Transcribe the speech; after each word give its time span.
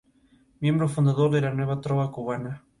Por 0.59 0.67
ello 0.67 0.87
se 0.89 0.95
puede 0.99 1.11
hablar 1.37 1.55
de 1.55 1.63
una 1.63 1.67
continuación 1.67 1.75
"de 1.77 1.85
facto" 1.85 2.23
del 2.25 2.37
señorío. 2.37 2.61